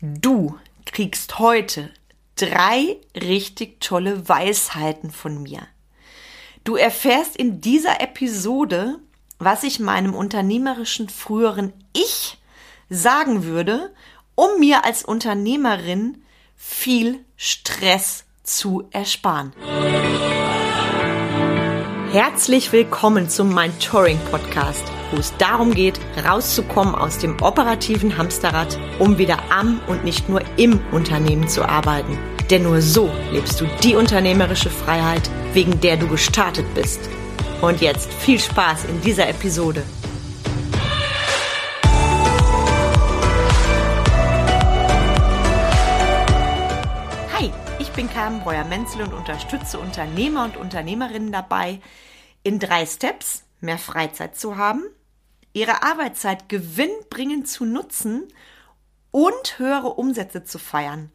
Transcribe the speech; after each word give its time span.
Du 0.00 0.56
kriegst 0.86 1.40
heute 1.40 1.90
drei 2.36 2.98
richtig 3.16 3.80
tolle 3.80 4.28
Weisheiten 4.28 5.10
von 5.10 5.42
mir. 5.42 5.62
Du 6.62 6.76
erfährst 6.76 7.36
in 7.36 7.60
dieser 7.60 8.00
Episode, 8.00 9.00
was 9.40 9.64
ich 9.64 9.80
meinem 9.80 10.14
unternehmerischen 10.14 11.08
früheren 11.08 11.72
Ich 11.92 12.38
sagen 12.88 13.42
würde, 13.42 13.92
um 14.36 14.60
mir 14.60 14.84
als 14.84 15.04
Unternehmerin 15.04 16.22
viel 16.56 17.24
Stress 17.36 18.24
zu 18.44 18.86
ersparen. 18.92 19.52
Herzlich 22.12 22.70
willkommen 22.70 23.28
zum 23.28 23.52
Mentoring 23.52 24.20
Podcast 24.30 24.84
wo 25.10 25.18
es 25.18 25.36
darum 25.38 25.72
geht, 25.72 26.00
rauszukommen 26.24 26.94
aus 26.94 27.18
dem 27.18 27.40
operativen 27.42 28.18
Hamsterrad, 28.18 28.78
um 28.98 29.18
wieder 29.18 29.38
am 29.50 29.80
und 29.86 30.04
nicht 30.04 30.28
nur 30.28 30.42
im 30.56 30.80
Unternehmen 30.92 31.48
zu 31.48 31.64
arbeiten. 31.64 32.18
Denn 32.50 32.62
nur 32.62 32.80
so 32.80 33.10
lebst 33.30 33.60
du 33.60 33.66
die 33.82 33.94
unternehmerische 33.94 34.70
Freiheit, 34.70 35.28
wegen 35.52 35.80
der 35.80 35.96
du 35.96 36.08
gestartet 36.08 36.66
bist. 36.74 37.00
Und 37.60 37.80
jetzt 37.80 38.12
viel 38.12 38.38
Spaß 38.38 38.84
in 38.86 39.00
dieser 39.00 39.28
Episode. 39.28 39.82
Hi, 47.36 47.50
ich 47.78 47.90
bin 47.90 48.08
Carmen 48.08 48.40
Breuer-Menzel 48.40 49.02
und 49.02 49.12
unterstütze 49.12 49.78
Unternehmer 49.78 50.44
und 50.44 50.56
Unternehmerinnen 50.56 51.32
dabei, 51.32 51.80
in 52.44 52.58
drei 52.58 52.86
Steps 52.86 53.42
mehr 53.60 53.78
Freizeit 53.78 54.36
zu 54.36 54.56
haben, 54.56 54.84
ihre 55.58 55.82
Arbeitszeit 55.82 56.48
gewinnbringend 56.48 57.48
zu 57.48 57.64
nutzen 57.64 58.28
und 59.10 59.58
höhere 59.58 59.94
Umsätze 59.94 60.44
zu 60.44 60.58
feiern. 60.58 61.10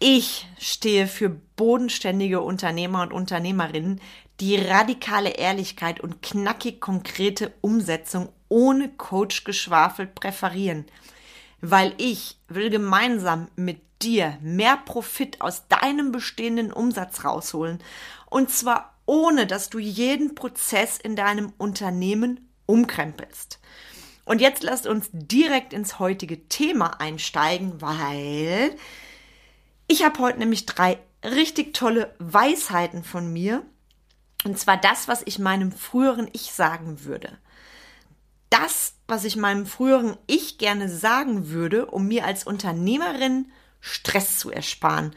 Ich 0.00 0.48
stehe 0.58 1.06
für 1.06 1.28
bodenständige 1.28 2.40
Unternehmer 2.40 3.02
und 3.02 3.12
Unternehmerinnen, 3.12 4.00
die 4.40 4.56
radikale 4.56 5.30
Ehrlichkeit 5.30 6.00
und 6.00 6.22
knackig 6.22 6.80
konkrete 6.80 7.52
Umsetzung 7.60 8.30
ohne 8.48 8.88
Coach 8.88 9.44
geschwafelt 9.44 10.14
präferieren, 10.14 10.86
weil 11.60 11.94
ich 11.98 12.38
will 12.48 12.70
gemeinsam 12.70 13.48
mit 13.54 13.80
dir 14.02 14.38
mehr 14.40 14.78
Profit 14.78 15.40
aus 15.40 15.68
deinem 15.68 16.10
bestehenden 16.10 16.72
Umsatz 16.72 17.24
rausholen 17.24 17.78
und 18.30 18.50
zwar 18.50 18.94
ohne 19.04 19.46
dass 19.46 19.68
du 19.70 19.78
jeden 19.78 20.34
Prozess 20.34 20.98
in 20.98 21.16
deinem 21.16 21.52
Unternehmen 21.58 22.49
umkrempelst. 22.70 23.58
Und 24.24 24.40
jetzt 24.40 24.62
lasst 24.62 24.86
uns 24.86 25.10
direkt 25.12 25.72
ins 25.72 25.98
heutige 25.98 26.48
Thema 26.48 27.00
einsteigen, 27.00 27.80
weil 27.82 28.76
ich 29.88 30.04
habe 30.04 30.20
heute 30.20 30.38
nämlich 30.38 30.66
drei 30.66 30.98
richtig 31.24 31.74
tolle 31.74 32.14
Weisheiten 32.18 33.02
von 33.02 33.32
mir. 33.32 33.64
Und 34.44 34.58
zwar 34.58 34.76
das, 34.76 35.08
was 35.08 35.22
ich 35.24 35.38
meinem 35.38 35.72
früheren 35.72 36.28
Ich 36.32 36.52
sagen 36.52 37.04
würde. 37.04 37.38
Das, 38.50 38.94
was 39.08 39.24
ich 39.24 39.36
meinem 39.36 39.66
früheren 39.66 40.16
Ich 40.26 40.58
gerne 40.58 40.88
sagen 40.88 41.50
würde, 41.50 41.86
um 41.86 42.06
mir 42.06 42.24
als 42.24 42.44
Unternehmerin 42.44 43.50
Stress 43.80 44.38
zu 44.38 44.50
ersparen 44.50 45.14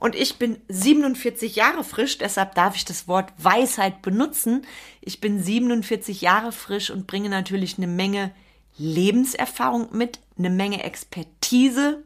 und 0.00 0.16
ich 0.16 0.36
bin 0.38 0.56
47 0.68 1.56
Jahre 1.56 1.84
frisch, 1.84 2.16
deshalb 2.16 2.54
darf 2.54 2.74
ich 2.74 2.86
das 2.86 3.06
Wort 3.06 3.32
Weisheit 3.36 4.00
benutzen. 4.00 4.66
Ich 5.02 5.20
bin 5.20 5.42
47 5.42 6.22
Jahre 6.22 6.52
frisch 6.52 6.90
und 6.90 7.06
bringe 7.06 7.28
natürlich 7.28 7.76
eine 7.76 7.86
Menge 7.86 8.32
Lebenserfahrung 8.78 9.88
mit, 9.92 10.18
eine 10.38 10.48
Menge 10.48 10.82
Expertise 10.82 12.02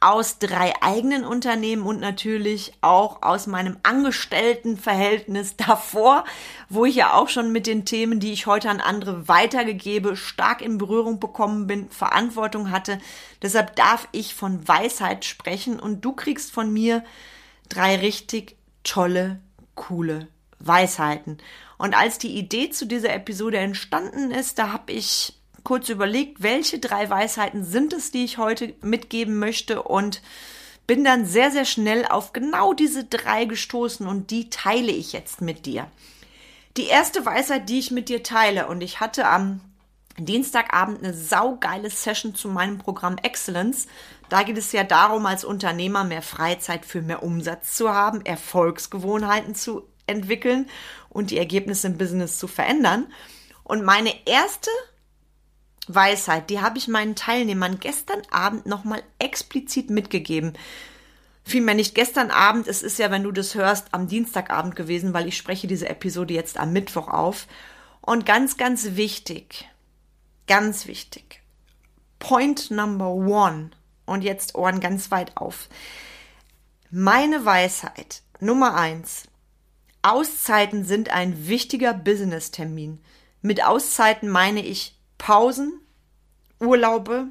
aus 0.00 0.38
drei 0.38 0.74
eigenen 0.82 1.24
Unternehmen 1.24 1.82
und 1.82 2.00
natürlich 2.00 2.72
auch 2.82 3.22
aus 3.22 3.46
meinem 3.46 3.78
Angestelltenverhältnis 3.82 5.56
davor, 5.56 6.24
wo 6.68 6.84
ich 6.84 6.96
ja 6.96 7.14
auch 7.14 7.28
schon 7.28 7.52
mit 7.52 7.66
den 7.66 7.84
Themen, 7.84 8.20
die 8.20 8.32
ich 8.32 8.46
heute 8.46 8.68
an 8.68 8.80
andere 8.80 9.28
weitergegebe, 9.28 10.16
stark 10.16 10.60
in 10.60 10.78
Berührung 10.78 11.18
bekommen 11.18 11.66
bin, 11.66 11.88
Verantwortung 11.90 12.70
hatte. 12.70 12.98
Deshalb 13.42 13.74
darf 13.76 14.08
ich 14.12 14.34
von 14.34 14.66
Weisheit 14.68 15.24
sprechen 15.24 15.80
und 15.80 16.04
du 16.04 16.12
kriegst 16.12 16.52
von 16.52 16.72
mir 16.72 17.02
drei 17.68 17.96
richtig 17.96 18.56
tolle, 18.84 19.40
coole 19.74 20.28
Weisheiten. 20.58 21.38
Und 21.78 21.94
als 21.94 22.18
die 22.18 22.36
Idee 22.36 22.70
zu 22.70 22.86
dieser 22.86 23.12
Episode 23.14 23.58
entstanden 23.58 24.30
ist, 24.30 24.58
da 24.58 24.72
habe 24.72 24.92
ich 24.92 25.38
kurz 25.66 25.88
überlegt, 25.88 26.44
welche 26.44 26.78
drei 26.78 27.10
Weisheiten 27.10 27.64
sind 27.64 27.92
es, 27.92 28.12
die 28.12 28.24
ich 28.24 28.38
heute 28.38 28.72
mitgeben 28.82 29.40
möchte 29.40 29.82
und 29.82 30.22
bin 30.86 31.02
dann 31.02 31.26
sehr, 31.26 31.50
sehr 31.50 31.64
schnell 31.64 32.06
auf 32.06 32.32
genau 32.32 32.72
diese 32.72 33.02
drei 33.02 33.46
gestoßen 33.46 34.06
und 34.06 34.30
die 34.30 34.48
teile 34.48 34.92
ich 34.92 35.12
jetzt 35.12 35.40
mit 35.40 35.66
dir. 35.66 35.90
Die 36.76 36.86
erste 36.86 37.26
Weisheit, 37.26 37.68
die 37.68 37.80
ich 37.80 37.90
mit 37.90 38.08
dir 38.08 38.22
teile 38.22 38.68
und 38.68 38.80
ich 38.80 39.00
hatte 39.00 39.26
am 39.26 39.60
Dienstagabend 40.18 41.02
eine 41.02 41.12
saugeile 41.12 41.90
Session 41.90 42.36
zu 42.36 42.48
meinem 42.48 42.78
Programm 42.78 43.16
Excellence. 43.18 43.88
Da 44.28 44.44
geht 44.44 44.56
es 44.56 44.70
ja 44.70 44.84
darum, 44.84 45.26
als 45.26 45.44
Unternehmer 45.44 46.04
mehr 46.04 46.22
Freizeit 46.22 46.86
für 46.86 47.02
mehr 47.02 47.24
Umsatz 47.24 47.76
zu 47.76 47.92
haben, 47.92 48.24
Erfolgsgewohnheiten 48.24 49.56
zu 49.56 49.82
entwickeln 50.06 50.68
und 51.08 51.32
die 51.32 51.38
Ergebnisse 51.38 51.88
im 51.88 51.98
Business 51.98 52.38
zu 52.38 52.46
verändern. 52.46 53.08
Und 53.64 53.84
meine 53.84 54.12
erste 54.26 54.70
Weisheit, 55.88 56.50
die 56.50 56.60
habe 56.60 56.78
ich 56.78 56.88
meinen 56.88 57.14
Teilnehmern 57.14 57.78
gestern 57.80 58.22
Abend 58.30 58.66
nochmal 58.66 59.02
explizit 59.18 59.90
mitgegeben. 59.90 60.54
Vielmehr 61.44 61.74
nicht 61.74 61.94
gestern 61.94 62.30
Abend, 62.30 62.66
es 62.66 62.82
ist 62.82 62.98
ja, 62.98 63.10
wenn 63.10 63.22
du 63.22 63.30
das 63.30 63.54
hörst, 63.54 63.88
am 63.92 64.08
Dienstagabend 64.08 64.74
gewesen, 64.74 65.14
weil 65.14 65.28
ich 65.28 65.36
spreche 65.36 65.68
diese 65.68 65.88
Episode 65.88 66.34
jetzt 66.34 66.58
am 66.58 66.72
Mittwoch 66.72 67.08
auf. 67.08 67.46
Und 68.00 68.26
ganz, 68.26 68.56
ganz 68.56 68.96
wichtig, 68.96 69.68
ganz 70.46 70.86
wichtig, 70.86 71.42
Point 72.18 72.70
Number 72.70 73.10
One, 73.10 73.70
und 74.06 74.22
jetzt 74.22 74.54
Ohren 74.54 74.80
ganz 74.80 75.10
weit 75.10 75.36
auf. 75.36 75.68
Meine 76.90 77.44
Weisheit 77.44 78.22
Nummer 78.40 78.74
eins. 78.74 79.24
Auszeiten 80.02 80.84
sind 80.84 81.10
ein 81.10 81.48
wichtiger 81.48 81.92
Business-Termin. 81.92 83.00
Mit 83.42 83.64
Auszeiten 83.64 84.28
meine 84.28 84.64
ich 84.64 84.95
Pausen, 85.18 85.80
Urlaube, 86.60 87.28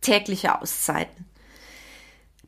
tägliche 0.00 0.60
Auszeiten. 0.60 1.26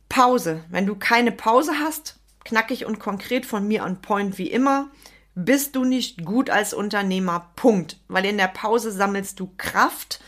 Pause. 0.09 0.65
Wenn 0.69 0.87
du 0.87 0.97
keine 0.97 1.33
Pause 1.33 1.73
hast, 1.79 2.17
knackig 2.45 2.85
und 2.85 2.99
konkret 2.99 3.47
von 3.47 3.67
mir 3.67 3.85
on 3.85 4.03
point 4.03 4.39
wie 4.39 4.51
immer, 4.51 4.89
bist 5.35 5.77
du 5.77 5.85
nicht 5.85 6.25
gut 6.25 6.51
als 6.51 6.75
Unternehmer. 6.75 7.51
Punkt. 7.57 7.99
Weil 8.09 8.27
in 8.27 8.37
der 8.37 8.49
Pause 8.49 8.91
sammelst 8.91 9.39
du 9.41 9.53
Kraft. 9.57 10.21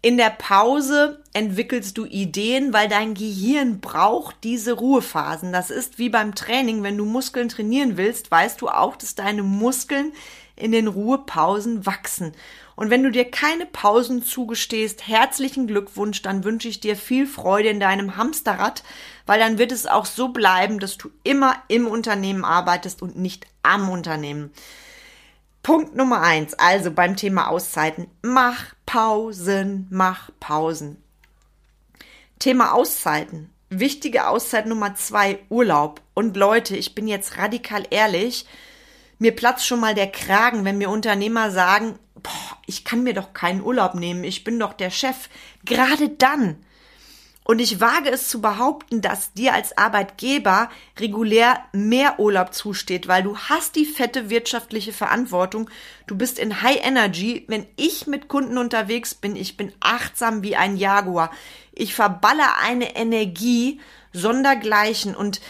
In 0.00 0.16
der 0.16 0.30
Pause 0.30 1.22
entwickelst 1.32 1.98
du 1.98 2.04
Ideen, 2.06 2.72
weil 2.72 2.88
dein 2.88 3.14
Gehirn 3.14 3.80
braucht 3.80 4.36
diese 4.44 4.72
Ruhephasen. 4.72 5.52
Das 5.52 5.70
ist 5.70 5.98
wie 5.98 6.08
beim 6.08 6.34
Training. 6.34 6.82
Wenn 6.82 6.96
du 6.96 7.04
Muskeln 7.04 7.48
trainieren 7.48 7.96
willst, 7.96 8.30
weißt 8.30 8.60
du 8.60 8.68
auch, 8.68 8.96
dass 8.96 9.16
deine 9.16 9.42
Muskeln 9.42 10.12
in 10.58 10.72
den 10.72 10.88
Ruhepausen 10.88 11.86
wachsen. 11.86 12.32
Und 12.76 12.90
wenn 12.90 13.02
du 13.02 13.10
dir 13.10 13.28
keine 13.28 13.66
Pausen 13.66 14.22
zugestehst, 14.22 15.08
herzlichen 15.08 15.66
Glückwunsch, 15.66 16.22
dann 16.22 16.44
wünsche 16.44 16.68
ich 16.68 16.80
dir 16.80 16.96
viel 16.96 17.26
Freude 17.26 17.70
in 17.70 17.80
deinem 17.80 18.16
Hamsterrad, 18.16 18.84
weil 19.26 19.40
dann 19.40 19.58
wird 19.58 19.72
es 19.72 19.86
auch 19.86 20.06
so 20.06 20.28
bleiben, 20.28 20.78
dass 20.78 20.96
du 20.96 21.10
immer 21.24 21.56
im 21.68 21.86
Unternehmen 21.86 22.44
arbeitest 22.44 23.02
und 23.02 23.16
nicht 23.16 23.46
am 23.62 23.88
Unternehmen. 23.88 24.52
Punkt 25.62 25.96
Nummer 25.96 26.20
eins, 26.20 26.54
also 26.54 26.90
beim 26.90 27.16
Thema 27.16 27.48
Auszeiten. 27.48 28.06
Mach 28.22 28.74
Pausen, 28.86 29.86
mach 29.90 30.30
Pausen. 30.40 31.02
Thema 32.38 32.72
Auszeiten. 32.72 33.50
Wichtige 33.70 34.28
Auszeit 34.28 34.66
Nummer 34.66 34.94
zwei, 34.94 35.40
Urlaub. 35.50 36.00
Und 36.14 36.36
Leute, 36.36 36.76
ich 36.76 36.94
bin 36.94 37.06
jetzt 37.08 37.36
radikal 37.36 37.84
ehrlich, 37.90 38.46
mir 39.18 39.34
platzt 39.34 39.66
schon 39.66 39.80
mal 39.80 39.94
der 39.94 40.10
Kragen, 40.10 40.64
wenn 40.64 40.78
mir 40.78 40.90
Unternehmer 40.90 41.50
sagen, 41.50 41.98
boah, 42.22 42.58
ich 42.66 42.84
kann 42.84 43.02
mir 43.02 43.14
doch 43.14 43.32
keinen 43.32 43.62
Urlaub 43.62 43.94
nehmen, 43.94 44.24
ich 44.24 44.44
bin 44.44 44.58
doch 44.58 44.72
der 44.72 44.90
Chef. 44.90 45.28
Gerade 45.64 46.08
dann. 46.08 46.56
Und 47.50 47.60
ich 47.60 47.80
wage 47.80 48.10
es 48.10 48.28
zu 48.28 48.42
behaupten, 48.42 49.00
dass 49.00 49.32
dir 49.32 49.54
als 49.54 49.78
Arbeitgeber 49.78 50.68
regulär 50.98 51.64
mehr 51.72 52.20
Urlaub 52.20 52.52
zusteht, 52.52 53.08
weil 53.08 53.22
du 53.22 53.38
hast 53.38 53.74
die 53.74 53.86
fette 53.86 54.28
wirtschaftliche 54.28 54.92
Verantwortung. 54.92 55.70
Du 56.06 56.14
bist 56.14 56.38
in 56.38 56.60
High 56.60 56.84
Energy. 56.84 57.46
Wenn 57.48 57.66
ich 57.76 58.06
mit 58.06 58.28
Kunden 58.28 58.58
unterwegs 58.58 59.14
bin, 59.14 59.34
ich 59.34 59.56
bin 59.56 59.72
achtsam 59.80 60.42
wie 60.42 60.56
ein 60.56 60.76
Jaguar. 60.76 61.30
Ich 61.72 61.94
verballer 61.94 62.58
eine 62.62 62.96
Energie 62.96 63.80
sondergleichen 64.12 65.16
und 65.16 65.40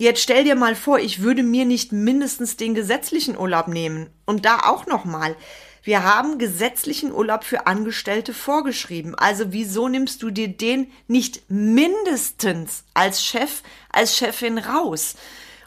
Jetzt 0.00 0.22
stell 0.22 0.44
dir 0.44 0.54
mal 0.54 0.74
vor, 0.76 0.98
ich 0.98 1.20
würde 1.20 1.42
mir 1.42 1.66
nicht 1.66 1.92
mindestens 1.92 2.56
den 2.56 2.72
gesetzlichen 2.72 3.36
Urlaub 3.36 3.68
nehmen. 3.68 4.08
Und 4.24 4.46
da 4.46 4.60
auch 4.60 4.86
nochmal. 4.86 5.36
Wir 5.82 6.04
haben 6.04 6.38
gesetzlichen 6.38 7.12
Urlaub 7.12 7.44
für 7.44 7.66
Angestellte 7.66 8.32
vorgeschrieben. 8.32 9.14
Also 9.14 9.52
wieso 9.52 9.88
nimmst 9.88 10.22
du 10.22 10.30
dir 10.30 10.48
den 10.48 10.90
nicht 11.06 11.42
mindestens 11.50 12.84
als 12.94 13.22
Chef, 13.22 13.62
als 13.92 14.16
Chefin 14.16 14.56
raus? 14.56 15.16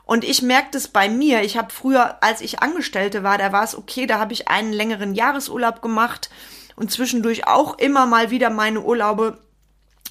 Und 0.04 0.24
ich 0.24 0.42
merke 0.42 0.70
das 0.72 0.88
bei 0.88 1.10
mir. 1.10 1.44
Ich 1.44 1.56
habe 1.56 1.72
früher, 1.72 2.24
als 2.24 2.42
ich 2.42 2.60
Angestellte 2.60 3.22
war, 3.22 3.38
da 3.38 3.52
war 3.52 3.64
es 3.64 3.78
okay, 3.78 4.08
da 4.08 4.18
habe 4.18 4.34
ich 4.34 4.48
einen 4.48 4.74
längeren 4.74 5.14
Jahresurlaub 5.14 5.80
gemacht 5.84 6.32
und 6.76 6.90
zwischendurch 6.92 7.46
auch 7.46 7.78
immer 7.78 8.08
mal 8.08 8.32
wieder 8.32 8.50
meine 8.50 8.82
Urlaube, 8.82 9.38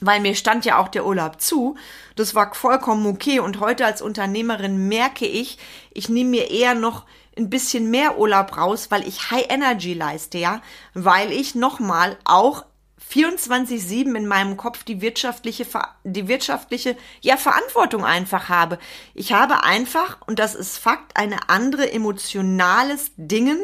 weil 0.03 0.21
mir 0.21 0.35
stand 0.35 0.65
ja 0.65 0.79
auch 0.79 0.89
der 0.89 1.07
Urlaub 1.07 1.41
zu. 1.41 1.77
Das 2.17 2.35
war 2.35 2.55
vollkommen 2.55 3.07
okay. 3.07 3.41
Und 3.41 3.61
heute 3.61 3.87
als 3.87 4.03
Unternehmerin 4.03 4.89
merke 4.89 5.27
ich, 5.27 5.59
ich 5.93 6.09
nehme 6.09 6.31
mir 6.31 6.51
eher 6.51 6.75
noch 6.75 7.07
ein 7.37 7.49
bisschen 7.49 7.91
mehr 7.91 8.19
Urlaub 8.19 8.57
raus, 8.57 8.91
weil 8.91 9.07
ich 9.09 9.31
High 9.31 9.47
Energy 9.49 9.95
leiste, 9.95 10.39
ja, 10.39 10.61
weil 10.93 11.33
ich 11.33 11.55
nochmal 11.55 12.19
auch 12.25 12.67
24-7 13.11 14.15
in 14.17 14.27
meinem 14.27 14.57
Kopf 14.57 14.85
die 14.85 15.01
wirtschaftliche, 15.01 15.67
die 16.05 16.29
wirtschaftliche, 16.29 16.97
ja, 17.21 17.37
Verantwortung 17.37 18.05
einfach 18.05 18.49
habe. 18.49 18.79
Ich 19.15 19.33
habe 19.33 19.65
einfach, 19.65 20.19
und 20.27 20.39
das 20.39 20.55
ist 20.55 20.79
Fakt, 20.79 21.17
eine 21.17 21.49
andere 21.49 21.91
emotionales 21.91 23.13
Dingen, 23.17 23.61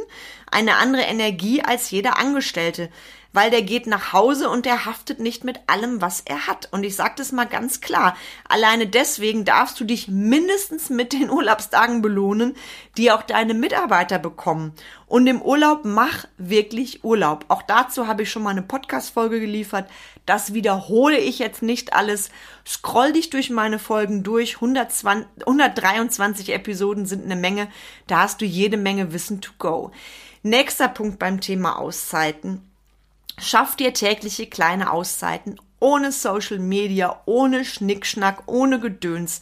eine 0.50 0.76
andere 0.76 1.02
Energie 1.02 1.62
als 1.62 1.90
jeder 1.90 2.18
Angestellte 2.18 2.90
weil 3.32 3.50
der 3.50 3.62
geht 3.62 3.86
nach 3.86 4.12
Hause 4.12 4.48
und 4.48 4.64
der 4.64 4.86
haftet 4.86 5.20
nicht 5.20 5.44
mit 5.44 5.60
allem, 5.66 6.00
was 6.00 6.22
er 6.24 6.46
hat. 6.46 6.68
Und 6.72 6.82
ich 6.84 6.96
sage 6.96 7.14
das 7.18 7.30
mal 7.30 7.44
ganz 7.44 7.80
klar. 7.80 8.16
Alleine 8.48 8.86
deswegen 8.86 9.44
darfst 9.44 9.78
du 9.78 9.84
dich 9.84 10.08
mindestens 10.08 10.88
mit 10.88 11.12
den 11.12 11.30
Urlaubstagen 11.30 12.00
belohnen, 12.00 12.56
die 12.96 13.12
auch 13.12 13.22
deine 13.22 13.54
Mitarbeiter 13.54 14.18
bekommen. 14.18 14.72
Und 15.06 15.26
im 15.26 15.42
Urlaub 15.42 15.84
mach 15.84 16.24
wirklich 16.38 17.04
Urlaub. 17.04 17.44
Auch 17.48 17.62
dazu 17.62 18.06
habe 18.06 18.22
ich 18.22 18.30
schon 18.30 18.42
mal 18.42 18.50
eine 18.50 18.62
Podcast-Folge 18.62 19.40
geliefert. 19.40 19.88
Das 20.26 20.52
wiederhole 20.52 21.18
ich 21.18 21.38
jetzt 21.38 21.62
nicht 21.62 21.92
alles. 21.92 22.30
Scroll 22.66 23.12
dich 23.12 23.30
durch 23.30 23.50
meine 23.50 23.78
Folgen 23.78 24.22
durch. 24.22 24.56
120, 24.56 25.46
123 25.46 26.52
Episoden 26.52 27.06
sind 27.06 27.24
eine 27.24 27.36
Menge. 27.36 27.68
Da 28.06 28.20
hast 28.20 28.40
du 28.40 28.44
jede 28.44 28.76
Menge 28.76 29.12
Wissen 29.12 29.40
to 29.40 29.52
go. 29.58 29.92
Nächster 30.42 30.88
Punkt 30.88 31.18
beim 31.18 31.40
Thema 31.40 31.78
Auszeiten. 31.78 32.67
Schaff 33.40 33.76
dir 33.76 33.94
tägliche 33.94 34.46
kleine 34.46 34.92
Auszeiten 34.92 35.60
ohne 35.80 36.12
Social 36.12 36.58
Media, 36.58 37.20
ohne 37.26 37.64
Schnickschnack, 37.64 38.42
ohne 38.46 38.80
Gedöns. 38.80 39.40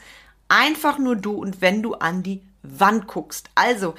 Einfach 0.48 0.98
nur 0.98 1.16
du 1.16 1.32
und 1.32 1.60
wenn 1.60 1.82
du 1.82 1.94
an 1.94 2.22
die 2.22 2.42
Wand 2.62 3.06
guckst. 3.06 3.48
Also, 3.54 3.94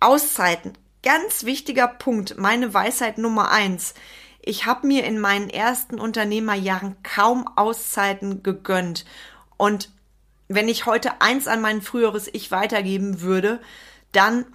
Auszeiten. 0.00 0.72
Ganz 1.02 1.44
wichtiger 1.44 1.88
Punkt. 1.88 2.38
Meine 2.38 2.74
Weisheit 2.74 3.18
Nummer 3.18 3.50
eins. 3.50 3.94
Ich 4.42 4.66
habe 4.66 4.86
mir 4.86 5.04
in 5.04 5.18
meinen 5.18 5.50
ersten 5.50 5.98
Unternehmerjahren 5.98 6.96
kaum 7.02 7.48
Auszeiten 7.56 8.42
gegönnt. 8.42 9.04
Und 9.56 9.90
wenn 10.48 10.68
ich 10.68 10.86
heute 10.86 11.20
eins 11.20 11.46
an 11.46 11.60
mein 11.60 11.82
früheres 11.82 12.28
Ich 12.32 12.50
weitergeben 12.50 13.20
würde, 13.20 13.60
dann 14.12 14.46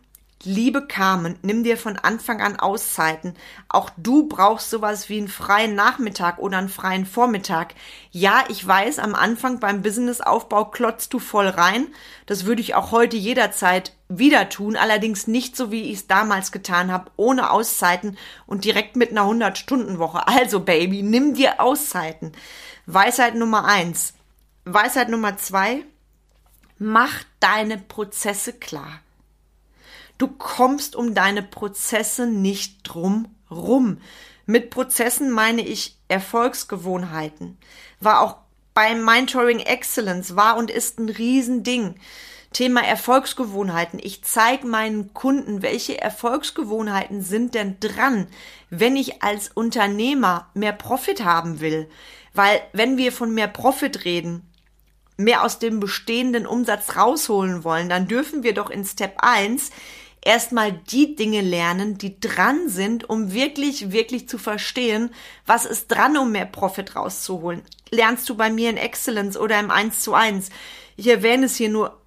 Liebe 0.45 0.85
Carmen, 0.87 1.39
nimm 1.41 1.63
dir 1.63 1.77
von 1.77 1.95
Anfang 1.95 2.41
an 2.41 2.59
Auszeiten. 2.59 3.33
Auch 3.69 3.89
du 3.95 4.27
brauchst 4.27 4.69
sowas 4.69 5.07
wie 5.07 5.17
einen 5.17 5.29
freien 5.29 5.73
Nachmittag 5.73 6.37
oder 6.37 6.57
einen 6.57 6.67
freien 6.67 7.05
Vormittag. 7.05 7.75
Ja, 8.11 8.43
ich 8.49 8.67
weiß, 8.67 8.99
am 8.99 9.15
Anfang 9.15 9.61
beim 9.61 9.81
Businessaufbau 9.81 10.65
klotzt 10.65 11.13
du 11.13 11.19
voll 11.19 11.47
rein. 11.47 11.87
Das 12.25 12.43
würde 12.43 12.59
ich 12.59 12.75
auch 12.75 12.91
heute 12.91 13.15
jederzeit 13.15 13.93
wieder 14.09 14.49
tun, 14.49 14.75
allerdings 14.75 15.27
nicht 15.27 15.55
so, 15.55 15.71
wie 15.71 15.83
ich 15.83 15.99
es 15.99 16.07
damals 16.07 16.51
getan 16.51 16.91
habe, 16.91 17.09
ohne 17.15 17.49
Auszeiten 17.49 18.17
und 18.45 18.65
direkt 18.65 18.97
mit 18.97 19.11
einer 19.11 19.23
100-Stunden-Woche. 19.23 20.27
Also, 20.27 20.59
Baby, 20.59 21.03
nimm 21.03 21.35
dir 21.35 21.61
Auszeiten. 21.61 22.33
Weisheit 22.85 23.35
Nummer 23.35 23.63
eins. 23.63 24.13
Weisheit 24.65 25.07
Nummer 25.07 25.37
zwei. 25.37 25.85
Mach 26.77 27.23
deine 27.39 27.77
Prozesse 27.77 28.51
klar. 28.51 29.02
Du 30.18 30.27
kommst 30.27 30.95
um 30.95 31.13
deine 31.13 31.44
Prozesse 31.44 32.27
nicht 32.27 32.80
drum 32.83 33.27
rum. 33.50 34.00
Mit 34.45 34.69
Prozessen 34.69 35.31
meine 35.31 35.62
ich 35.62 35.98
Erfolgsgewohnheiten. 36.07 37.57
War 38.00 38.21
auch 38.21 38.38
beim 38.74 39.06
Mentoring 39.06 39.60
Excellence 39.60 40.36
war 40.36 40.57
und 40.57 40.71
ist 40.71 41.00
ein 41.00 41.10
Riesending. 41.10 41.95
Thema 42.51 42.86
Erfolgsgewohnheiten. 42.86 44.00
Ich 44.01 44.24
zeige 44.24 44.68
meinen 44.68 45.13
Kunden, 45.13 45.63
welche 45.63 46.00
Erfolgsgewohnheiten 46.00 47.24
sind 47.24 47.56
denn 47.56 47.80
dran, 47.80 48.27
wenn 48.69 48.95
ich 48.95 49.24
als 49.24 49.50
Unternehmer 49.50 50.50
mehr 50.54 50.74
Profit 50.74 51.25
haben 51.25 51.62
will. 51.62 51.89
Weil 52.33 52.62
wenn 52.71 52.98
wir 52.98 53.12
von 53.12 53.33
mehr 53.33 53.48
Profit 53.48 54.06
reden, 54.06 54.48
mehr 55.18 55.44
aus 55.44 55.60
dem 55.60 55.80
bestehenden 55.80 56.45
Umsatz 56.45 56.95
rausholen 56.95 57.63
wollen, 57.63 57.89
dann 57.89 58.07
dürfen 58.07 58.44
wir 58.44 58.54
doch 58.54 58.69
in 58.69 58.86
Step 58.86 59.15
1 59.18 59.71
erstmal 60.25 60.71
die 60.71 61.15
Dinge 61.15 61.41
lernen, 61.41 61.97
die 61.97 62.19
dran 62.19 62.69
sind, 62.69 63.09
um 63.09 63.33
wirklich, 63.33 63.91
wirklich 63.91 64.27
zu 64.27 64.37
verstehen, 64.37 65.11
was 65.45 65.65
ist 65.65 65.87
dran, 65.87 66.17
um 66.17 66.31
mehr 66.31 66.45
Profit 66.45 66.95
rauszuholen. 66.95 67.61
Lernst 67.91 68.29
du 68.29 68.35
bei 68.35 68.49
mir 68.49 68.69
in 68.69 68.77
Excellence 68.77 69.37
oder 69.37 69.59
im 69.59 69.71
1 69.71 69.99
zu 69.99 70.13
1? 70.13 70.49
Ich 70.95 71.07
erwähne 71.07 71.45
es 71.45 71.55
hier 71.55 71.69
nur, 71.69 72.01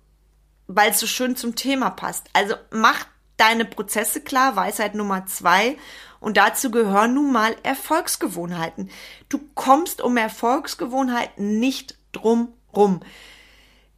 weil 0.66 0.90
es 0.90 1.00
so 1.00 1.06
schön 1.06 1.36
zum 1.36 1.54
Thema 1.54 1.90
passt. 1.90 2.28
Also 2.32 2.54
mach 2.70 3.06
deine 3.36 3.64
Prozesse 3.64 4.20
klar, 4.20 4.56
Weisheit 4.56 4.94
Nummer 4.94 5.26
zwei. 5.26 5.76
Und 6.20 6.38
dazu 6.38 6.70
gehören 6.70 7.14
nun 7.14 7.32
mal 7.32 7.54
Erfolgsgewohnheiten. 7.62 8.90
Du 9.28 9.38
kommst 9.54 10.00
um 10.00 10.16
Erfolgsgewohnheiten 10.16 11.58
nicht 11.60 11.98
drum 12.12 12.54
rum. 12.74 13.00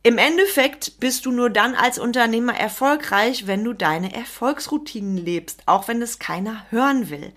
Im 0.09 0.17
Endeffekt 0.17 1.01
bist 1.01 1.27
du 1.27 1.31
nur 1.31 1.51
dann 1.51 1.75
als 1.75 1.99
Unternehmer 1.99 2.59
erfolgreich, 2.59 3.47
wenn 3.47 3.63
du 3.63 3.75
deine 3.75 4.15
Erfolgsroutinen 4.15 5.19
lebst, 5.19 5.61
auch 5.67 5.87
wenn 5.87 6.01
es 6.01 6.19
keiner 6.19 6.65
hören 6.71 7.11
will. 7.11 7.35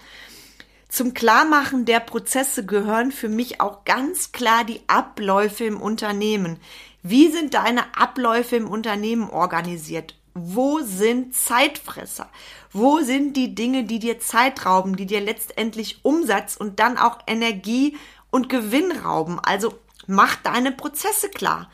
Zum 0.87 1.13
Klarmachen 1.13 1.83
der 1.83 1.99
Prozesse 1.99 2.65
gehören 2.65 3.11
für 3.11 3.27
mich 3.27 3.59
auch 3.59 3.83
ganz 3.83 4.31
klar 4.31 4.63
die 4.63 4.79
Abläufe 4.87 5.65
im 5.65 5.81
Unternehmen. 5.81 6.61
Wie 7.03 7.29
sind 7.29 7.55
deine 7.55 7.93
Abläufe 7.97 8.55
im 8.55 8.69
Unternehmen 8.69 9.29
organisiert? 9.29 10.15
Wo 10.33 10.79
sind 10.79 11.35
Zeitfresser? 11.35 12.29
Wo 12.71 13.01
sind 13.01 13.35
die 13.35 13.53
Dinge, 13.53 13.83
die 13.83 13.99
dir 13.99 14.21
Zeit 14.21 14.65
rauben, 14.65 14.95
die 14.95 15.07
dir 15.07 15.19
letztendlich 15.19 16.05
Umsatz 16.05 16.55
und 16.55 16.79
dann 16.79 16.97
auch 16.97 17.19
Energie 17.27 17.97
und 18.29 18.47
Gewinn 18.47 18.93
rauben? 18.93 19.41
Also 19.43 19.73
mach 20.07 20.37
deine 20.37 20.71
Prozesse 20.71 21.27
klar 21.27 21.69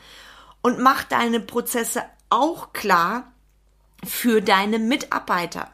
und 0.62 0.78
mach 0.78 1.04
deine 1.04 1.40
Prozesse 1.40 2.02
auch 2.30 2.72
klar 2.72 3.32
für 4.04 4.40
deine 4.40 4.78
Mitarbeiter, 4.78 5.70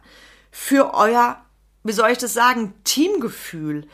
für 0.51 0.95
euer, 0.95 1.45
wie 1.83 1.93
soll 1.93 2.11
ich 2.11 2.19
das 2.19 2.35
sagen, 2.35 2.75
Teamgefühl. 2.85 3.87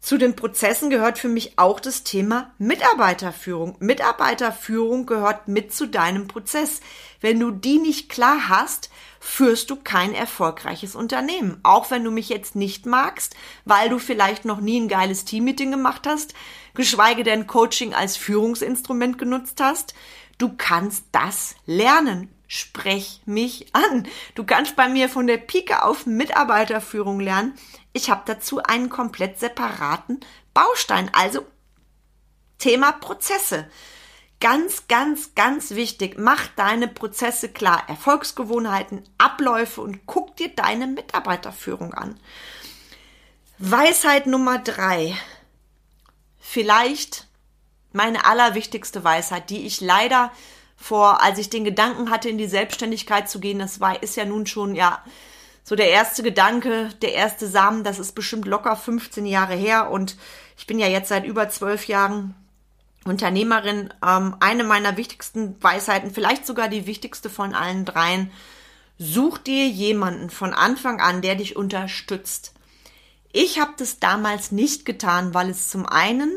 Zu 0.00 0.18
den 0.18 0.36
Prozessen 0.36 0.88
gehört 0.88 1.18
für 1.18 1.28
mich 1.28 1.58
auch 1.58 1.80
das 1.80 2.04
Thema 2.04 2.52
Mitarbeiterführung. 2.58 3.74
Mitarbeiterführung 3.80 5.04
gehört 5.04 5.48
mit 5.48 5.74
zu 5.74 5.86
deinem 5.86 6.28
Prozess. 6.28 6.80
Wenn 7.20 7.40
du 7.40 7.50
die 7.50 7.78
nicht 7.78 8.08
klar 8.08 8.48
hast, 8.48 8.88
führst 9.18 9.68
du 9.68 9.74
kein 9.74 10.14
erfolgreiches 10.14 10.94
Unternehmen. 10.94 11.58
Auch 11.64 11.90
wenn 11.90 12.04
du 12.04 12.12
mich 12.12 12.28
jetzt 12.28 12.54
nicht 12.54 12.86
magst, 12.86 13.34
weil 13.64 13.88
du 13.88 13.98
vielleicht 13.98 14.44
noch 14.44 14.60
nie 14.60 14.80
ein 14.80 14.86
geiles 14.86 15.24
Teammeeting 15.24 15.72
gemacht 15.72 16.06
hast, 16.06 16.34
geschweige 16.74 17.24
denn 17.24 17.48
Coaching 17.48 17.92
als 17.92 18.16
Führungsinstrument 18.16 19.18
genutzt 19.18 19.58
hast. 19.60 19.94
Du 20.38 20.54
kannst 20.56 21.04
das 21.12 21.56
lernen. 21.66 22.32
Sprech 22.48 23.22
mich 23.26 23.74
an. 23.74 24.06
Du 24.34 24.44
kannst 24.44 24.76
bei 24.76 24.88
mir 24.88 25.08
von 25.08 25.26
der 25.26 25.38
Pike 25.38 25.82
auf 25.82 26.06
Mitarbeiterführung 26.06 27.18
lernen. 27.18 27.54
Ich 27.92 28.10
habe 28.10 28.22
dazu 28.24 28.62
einen 28.62 28.88
komplett 28.88 29.40
separaten 29.40 30.20
Baustein. 30.54 31.10
Also 31.12 31.44
Thema 32.58 32.92
Prozesse. 32.92 33.68
Ganz, 34.38 34.86
ganz, 34.86 35.34
ganz 35.34 35.70
wichtig. 35.72 36.16
Mach 36.18 36.46
deine 36.56 36.88
Prozesse 36.88 37.48
klar. 37.48 37.88
Erfolgsgewohnheiten, 37.88 39.02
Abläufe 39.18 39.80
und 39.80 40.06
guck 40.06 40.36
dir 40.36 40.48
deine 40.48 40.86
Mitarbeiterführung 40.86 41.94
an. 41.94 42.20
Weisheit 43.58 44.26
Nummer 44.26 44.58
drei. 44.58 45.16
Vielleicht 46.38 47.25
meine 47.96 48.26
allerwichtigste 48.26 49.02
Weisheit, 49.02 49.50
die 49.50 49.66
ich 49.66 49.80
leider 49.80 50.30
vor, 50.76 51.22
als 51.22 51.38
ich 51.38 51.50
den 51.50 51.64
Gedanken 51.64 52.10
hatte, 52.10 52.28
in 52.28 52.38
die 52.38 52.46
Selbstständigkeit 52.46 53.28
zu 53.28 53.40
gehen, 53.40 53.58
das 53.58 53.80
war, 53.80 54.02
ist 54.02 54.16
ja 54.16 54.24
nun 54.24 54.46
schon, 54.46 54.74
ja, 54.74 55.02
so 55.64 55.74
der 55.74 55.88
erste 55.90 56.22
Gedanke, 56.22 56.90
der 57.02 57.14
erste 57.14 57.48
Samen, 57.48 57.82
das 57.82 57.98
ist 57.98 58.12
bestimmt 58.12 58.46
locker 58.46 58.76
15 58.76 59.26
Jahre 59.26 59.54
her 59.54 59.90
und 59.90 60.16
ich 60.56 60.66
bin 60.66 60.78
ja 60.78 60.86
jetzt 60.86 61.08
seit 61.08 61.24
über 61.24 61.48
zwölf 61.48 61.88
Jahren 61.88 62.36
Unternehmerin. 63.04 63.92
Ähm, 64.04 64.36
eine 64.40 64.64
meiner 64.64 64.96
wichtigsten 64.96 65.60
Weisheiten, 65.62 66.12
vielleicht 66.12 66.46
sogar 66.46 66.68
die 66.68 66.86
wichtigste 66.86 67.30
von 67.30 67.54
allen 67.54 67.84
dreien, 67.84 68.30
such 68.98 69.38
dir 69.38 69.66
jemanden 69.66 70.30
von 70.30 70.54
Anfang 70.54 71.00
an, 71.00 71.22
der 71.22 71.34
dich 71.34 71.56
unterstützt. 71.56 72.52
Ich 73.32 73.60
habe 73.60 73.72
das 73.76 73.98
damals 73.98 74.52
nicht 74.52 74.84
getan, 74.86 75.34
weil 75.34 75.50
es 75.50 75.68
zum 75.68 75.86
einen 75.86 76.30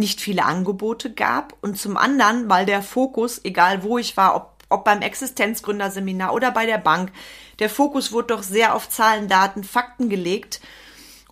nicht 0.00 0.20
viele 0.20 0.44
Angebote 0.44 1.12
gab 1.12 1.54
und 1.60 1.78
zum 1.78 1.96
anderen, 1.96 2.48
weil 2.48 2.66
der 2.66 2.82
Fokus, 2.82 3.40
egal 3.44 3.84
wo 3.84 3.98
ich 3.98 4.16
war, 4.16 4.34
ob, 4.34 4.54
ob 4.68 4.84
beim 4.84 5.02
Existenzgründerseminar 5.02 6.34
oder 6.34 6.50
bei 6.50 6.66
der 6.66 6.78
Bank, 6.78 7.12
der 7.60 7.70
Fokus 7.70 8.10
wurde 8.10 8.34
doch 8.34 8.42
sehr 8.42 8.74
auf 8.74 8.88
Zahlen, 8.88 9.28
Daten, 9.28 9.62
Fakten 9.62 10.08
gelegt. 10.08 10.60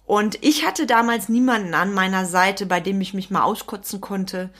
Und 0.04 0.42
ich 0.42 0.64
hatte 0.64 0.87
damals 0.87 1.28
niemanden 1.28 1.75
an 1.75 1.92
meiner 1.92 2.25
Seite, 2.25 2.66
bei 2.66 2.80
dem 2.80 3.00
ich 3.00 3.12
mich 3.14 3.30
mal 3.30 3.42
auskotzen 3.42 4.00
konnte, 4.00 4.50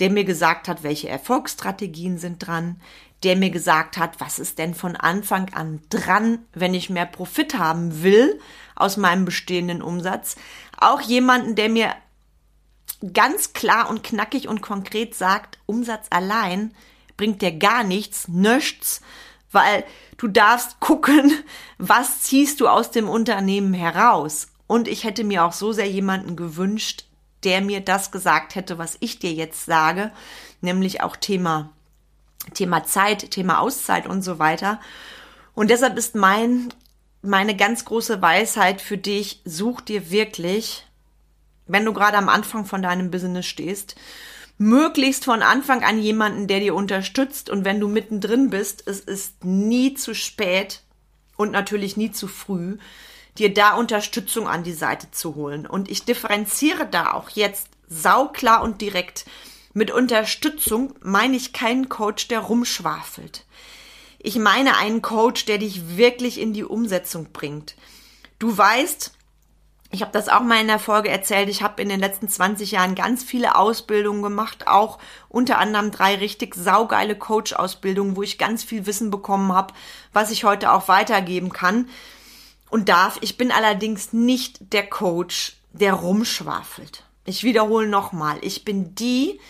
der 0.00 0.10
mir 0.10 0.24
gesagt 0.24 0.68
hat, 0.68 0.82
welche 0.82 1.08
Erfolgsstrategien 1.08 2.18
sind 2.18 2.46
dran, 2.46 2.80
der 3.24 3.36
mir 3.36 3.50
gesagt 3.50 3.96
hat, 3.96 4.20
was 4.20 4.38
ist 4.38 4.58
denn 4.58 4.74
von 4.74 4.96
Anfang 4.96 5.52
an 5.52 5.80
dran, 5.90 6.40
wenn 6.52 6.74
ich 6.74 6.90
mehr 6.90 7.06
Profit 7.06 7.58
haben 7.58 8.02
will 8.02 8.38
aus 8.76 8.96
meinem 8.96 9.24
bestehenden 9.24 9.82
Umsatz. 9.82 10.36
Auch 10.78 11.00
jemanden, 11.00 11.56
der 11.56 11.68
mir 11.68 11.94
ganz 13.12 13.52
klar 13.52 13.88
und 13.88 14.02
knackig 14.02 14.48
und 14.48 14.60
konkret 14.60 15.14
sagt, 15.14 15.58
Umsatz 15.66 16.06
allein 16.10 16.74
bringt 17.16 17.42
dir 17.42 17.52
gar 17.52 17.84
nichts, 17.84 18.28
nichts, 18.28 19.00
weil 19.52 19.84
du 20.16 20.28
darfst 20.28 20.80
gucken, 20.80 21.32
was 21.78 22.22
ziehst 22.22 22.60
du 22.60 22.68
aus 22.68 22.90
dem 22.90 23.08
Unternehmen 23.08 23.74
heraus. 23.74 24.48
Und 24.66 24.88
ich 24.88 25.04
hätte 25.04 25.24
mir 25.24 25.44
auch 25.44 25.52
so 25.52 25.72
sehr 25.72 25.88
jemanden 25.88 26.36
gewünscht, 26.36 27.04
der 27.44 27.60
mir 27.60 27.80
das 27.80 28.10
gesagt 28.10 28.54
hätte, 28.54 28.78
was 28.78 28.96
ich 29.00 29.18
dir 29.18 29.32
jetzt 29.32 29.64
sage, 29.64 30.12
nämlich 30.60 31.02
auch 31.02 31.16
Thema, 31.16 31.70
Thema 32.52 32.84
Zeit, 32.84 33.30
Thema 33.30 33.60
Auszeit 33.60 34.06
und 34.06 34.22
so 34.22 34.38
weiter. 34.38 34.80
Und 35.54 35.70
deshalb 35.70 35.96
ist 35.96 36.14
mein, 36.14 36.72
meine 37.22 37.56
ganz 37.56 37.84
große 37.84 38.20
Weisheit 38.20 38.80
für 38.80 38.98
dich, 38.98 39.40
such 39.44 39.80
dir 39.80 40.10
wirklich 40.10 40.87
wenn 41.68 41.84
du 41.84 41.92
gerade 41.92 42.16
am 42.16 42.28
Anfang 42.28 42.64
von 42.64 42.82
deinem 42.82 43.10
Business 43.10 43.46
stehst, 43.46 43.94
möglichst 44.58 45.24
von 45.24 45.42
Anfang 45.42 45.84
an 45.84 46.00
jemanden, 46.00 46.48
der 46.48 46.60
dir 46.60 46.74
unterstützt 46.74 47.48
und 47.48 47.64
wenn 47.64 47.78
du 47.78 47.88
mittendrin 47.88 48.50
bist, 48.50 48.86
es 48.86 49.00
ist 49.00 49.44
nie 49.44 49.94
zu 49.94 50.14
spät 50.14 50.82
und 51.36 51.52
natürlich 51.52 51.96
nie 51.96 52.10
zu 52.10 52.26
früh, 52.26 52.78
dir 53.38 53.54
da 53.54 53.74
Unterstützung 53.74 54.48
an 54.48 54.64
die 54.64 54.72
Seite 54.72 55.10
zu 55.12 55.36
holen. 55.36 55.66
Und 55.66 55.88
ich 55.88 56.04
differenziere 56.04 56.86
da 56.86 57.12
auch 57.12 57.30
jetzt 57.30 57.68
sauklar 57.88 58.62
und 58.62 58.80
direkt. 58.80 59.24
Mit 59.72 59.92
Unterstützung 59.92 60.94
meine 61.00 61.36
ich 61.36 61.52
keinen 61.52 61.88
Coach, 61.88 62.26
der 62.26 62.40
rumschwafelt. 62.40 63.44
Ich 64.18 64.36
meine 64.36 64.76
einen 64.76 65.02
Coach, 65.02 65.44
der 65.44 65.58
dich 65.58 65.96
wirklich 65.96 66.40
in 66.40 66.52
die 66.52 66.64
Umsetzung 66.64 67.28
bringt. 67.32 67.76
Du 68.40 68.56
weißt, 68.56 69.12
ich 69.90 70.02
habe 70.02 70.12
das 70.12 70.28
auch 70.28 70.42
mal 70.42 70.60
in 70.60 70.66
der 70.66 70.78
Folge 70.78 71.08
erzählt. 71.08 71.48
Ich 71.48 71.62
habe 71.62 71.80
in 71.80 71.88
den 71.88 72.00
letzten 72.00 72.28
20 72.28 72.72
Jahren 72.72 72.94
ganz 72.94 73.24
viele 73.24 73.56
Ausbildungen 73.56 74.22
gemacht, 74.22 74.68
auch 74.68 74.98
unter 75.28 75.58
anderem 75.58 75.90
drei 75.90 76.16
richtig 76.16 76.54
saugeile 76.54 77.16
Coach-Ausbildungen, 77.16 78.14
wo 78.14 78.22
ich 78.22 78.36
ganz 78.36 78.62
viel 78.62 78.84
Wissen 78.84 79.10
bekommen 79.10 79.52
habe, 79.52 79.72
was 80.12 80.30
ich 80.30 80.44
heute 80.44 80.72
auch 80.72 80.88
weitergeben 80.88 81.52
kann 81.52 81.88
und 82.68 82.90
darf. 82.90 83.18
Ich 83.22 83.38
bin 83.38 83.50
allerdings 83.50 84.12
nicht 84.12 84.72
der 84.74 84.86
Coach, 84.86 85.56
der 85.72 85.94
rumschwafelt. 85.94 87.04
Ich 87.24 87.42
wiederhole 87.42 87.88
nochmal, 87.88 88.38
ich 88.42 88.64
bin 88.64 88.94
die, 88.94 89.40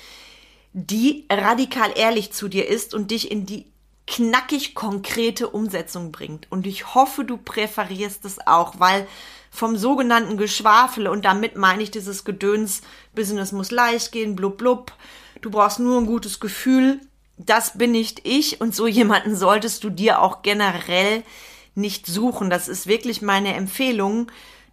die 0.72 1.26
radikal 1.30 1.92
ehrlich 1.96 2.32
zu 2.32 2.46
dir 2.48 2.68
ist 2.68 2.94
und 2.94 3.10
dich 3.10 3.30
in 3.30 3.44
die 3.44 3.66
knackig 4.06 4.74
konkrete 4.74 5.48
Umsetzung 5.48 6.12
bringt. 6.12 6.50
Und 6.50 6.66
ich 6.66 6.94
hoffe, 6.94 7.24
du 7.24 7.36
präferierst 7.36 8.24
es 8.24 8.46
auch, 8.46 8.74
weil 8.78 9.06
vom 9.50 9.76
sogenannten 9.76 10.36
Geschwafel 10.36 11.08
und 11.08 11.24
damit 11.24 11.56
meine 11.56 11.82
ich 11.82 11.90
dieses 11.90 12.24
Gedöns, 12.24 12.82
Business 13.14 13.52
muss 13.52 13.70
leicht 13.70 14.12
gehen, 14.12 14.36
blub 14.36 14.58
blub, 14.58 14.92
du 15.40 15.50
brauchst 15.50 15.78
nur 15.78 15.98
ein 15.98 16.06
gutes 16.06 16.40
Gefühl, 16.40 17.00
das 17.36 17.78
bin 17.78 17.92
nicht 17.92 18.20
ich 18.24 18.60
und 18.60 18.74
so 18.74 18.86
jemanden 18.86 19.36
solltest 19.36 19.84
du 19.84 19.90
dir 19.90 20.20
auch 20.22 20.42
generell 20.42 21.22
nicht 21.74 22.06
suchen. 22.06 22.50
Das 22.50 22.68
ist 22.68 22.86
wirklich 22.86 23.22
meine 23.22 23.54
Empfehlung. 23.54 24.30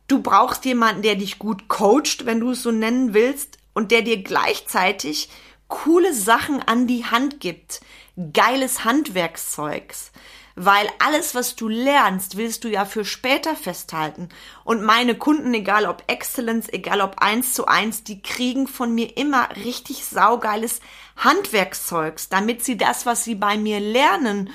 Du 0.07 0.21
brauchst 0.21 0.65
jemanden, 0.65 1.03
der 1.03 1.15
dich 1.15 1.39
gut 1.39 1.67
coacht, 1.67 2.25
wenn 2.25 2.39
du 2.39 2.51
es 2.51 2.63
so 2.63 2.71
nennen 2.71 3.13
willst, 3.13 3.57
und 3.75 3.91
der 3.91 4.01
dir 4.01 4.23
gleichzeitig 4.23 5.29
coole 5.67 6.13
Sachen 6.13 6.61
an 6.63 6.87
die 6.87 7.05
Hand 7.05 7.39
gibt. 7.39 7.81
Geiles 8.33 8.85
Handwerkszeugs 8.85 10.11
weil 10.55 10.87
alles, 10.99 11.35
was 11.35 11.55
du 11.55 11.67
lernst, 11.67 12.37
willst 12.37 12.63
du 12.63 12.69
ja 12.69 12.85
für 12.85 13.03
später 13.03 13.55
festhalten. 13.55 14.29
Und 14.63 14.81
meine 14.83 15.15
Kunden, 15.15 15.53
egal 15.53 15.85
ob 15.85 16.03
Excellence, 16.07 16.69
egal 16.71 17.01
ob 17.01 17.19
eins 17.19 17.53
zu 17.53 17.67
eins, 17.67 18.03
die 18.03 18.21
kriegen 18.21 18.67
von 18.67 18.95
mir 18.95 19.17
immer 19.17 19.49
richtig 19.57 20.05
saugeiles 20.05 20.79
Handwerkszeugs, 21.17 22.29
damit 22.29 22.63
sie 22.63 22.77
das, 22.77 23.05
was 23.05 23.23
sie 23.23 23.35
bei 23.35 23.57
mir 23.57 23.79
lernen, 23.79 24.49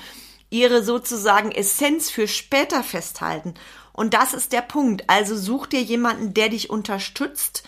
ihre 0.49 0.83
sozusagen 0.83 1.51
Essenz 1.51 2.09
für 2.09 2.27
später 2.27 2.83
festhalten. 2.83 3.53
Und 3.93 4.13
das 4.13 4.33
ist 4.33 4.53
der 4.53 4.61
Punkt. 4.61 5.03
Also 5.07 5.37
such 5.37 5.67
dir 5.67 5.81
jemanden, 5.81 6.33
der 6.33 6.49
dich 6.49 6.69
unterstützt 6.69 7.63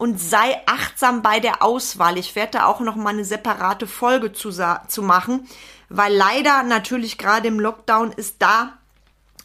und 0.00 0.18
sei 0.18 0.58
achtsam 0.64 1.20
bei 1.20 1.40
der 1.40 1.62
Auswahl. 1.62 2.16
Ich 2.16 2.34
werde 2.34 2.52
da 2.52 2.64
auch 2.64 2.80
noch 2.80 2.96
mal 2.96 3.10
eine 3.10 3.26
separate 3.26 3.86
Folge 3.86 4.32
zu, 4.32 4.50
zu 4.50 5.02
machen, 5.02 5.46
weil 5.90 6.14
leider 6.14 6.62
natürlich 6.62 7.18
gerade 7.18 7.48
im 7.48 7.60
Lockdown 7.60 8.10
ist 8.12 8.36
da 8.38 8.78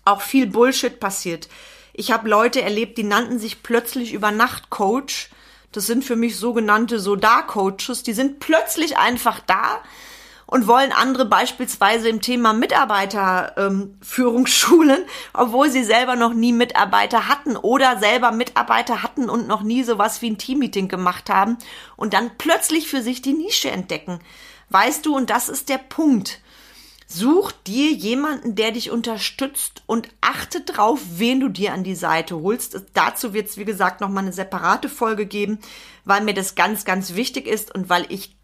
auch 0.05 0.21
viel 0.21 0.47
Bullshit 0.47 0.97
passiert. 0.97 1.49
Ich 1.91 2.13
habe 2.13 2.29
Leute 2.29 2.61
erlebt, 2.61 2.97
die 2.97 3.03
nannten 3.03 3.37
sich 3.37 3.63
plötzlich 3.63 4.13
über 4.13 4.31
Nacht 4.31 4.69
Coach. 4.69 5.29
Das 5.73 5.87
sind 5.87 6.05
für 6.05 6.15
mich 6.15 6.37
sogenannte 6.37 7.01
Sodar-Coaches. 7.01 8.03
Die 8.03 8.13
sind 8.13 8.39
plötzlich 8.39 8.97
einfach 8.97 9.41
da 9.41 9.81
und 10.47 10.67
wollen 10.67 10.91
andere 10.91 11.25
beispielsweise 11.25 12.09
im 12.09 12.21
Thema 12.21 12.53
Mitarbeiterführung 12.53 14.41
ähm, 14.41 14.47
schulen, 14.47 15.03
obwohl 15.33 15.69
sie 15.69 15.83
selber 15.83 16.15
noch 16.15 16.33
nie 16.33 16.53
Mitarbeiter 16.53 17.27
hatten 17.27 17.57
oder 17.57 17.97
selber 17.97 18.31
Mitarbeiter 18.31 19.03
hatten 19.03 19.29
und 19.29 19.47
noch 19.47 19.61
nie 19.61 19.83
sowas 19.83 20.21
wie 20.21 20.29
ein 20.29 20.37
Teammeeting 20.37 20.87
gemacht 20.87 21.29
haben 21.29 21.57
und 21.95 22.13
dann 22.13 22.31
plötzlich 22.37 22.87
für 22.87 23.01
sich 23.01 23.21
die 23.21 23.33
Nische 23.33 23.71
entdecken. 23.71 24.19
Weißt 24.69 25.05
du, 25.05 25.15
und 25.15 25.29
das 25.29 25.49
ist 25.49 25.69
der 25.69 25.77
Punkt. 25.77 26.41
Such 27.07 27.51
dir 27.51 27.91
jemanden, 27.91 28.55
der 28.55 28.71
dich 28.71 28.89
unterstützt 28.89 29.83
und 29.85 30.09
achte 30.21 30.61
drauf, 30.61 30.99
wen 31.17 31.39
du 31.39 31.49
dir 31.49 31.71
an 31.73 31.83
die 31.83 31.95
Seite 31.95 32.35
holst. 32.41 32.81
Dazu 32.93 33.33
wird 33.33 33.47
es, 33.47 33.57
wie 33.57 33.65
gesagt, 33.65 34.01
nochmal 34.01 34.23
eine 34.23 34.33
separate 34.33 34.89
Folge 34.89 35.27
geben, 35.27 35.59
weil 36.03 36.23
mir 36.23 36.33
das 36.33 36.55
ganz, 36.55 36.83
ganz 36.83 37.13
wichtig 37.13 37.45
ist 37.45 37.73
und 37.75 37.89
weil 37.89 38.07
ich 38.09 38.34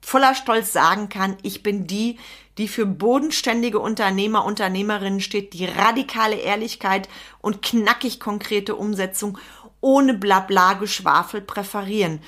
voller 0.00 0.34
Stolz 0.34 0.72
sagen 0.72 1.08
kann, 1.08 1.36
ich 1.42 1.62
bin 1.62 1.86
die, 1.86 2.18
die 2.58 2.68
für 2.68 2.86
bodenständige 2.86 3.78
Unternehmer, 3.78 4.44
Unternehmerinnen 4.44 5.20
steht, 5.20 5.52
die 5.54 5.64
radikale 5.64 6.36
Ehrlichkeit 6.36 7.08
und 7.40 7.62
knackig 7.62 8.20
konkrete 8.20 8.76
Umsetzung 8.76 9.38
ohne 9.80 10.14
Blabla 10.14 10.74
Geschwafel 10.74 11.40
präferieren. 11.40 12.20